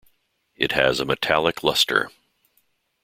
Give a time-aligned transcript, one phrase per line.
[0.55, 2.09] It has a metallic luster.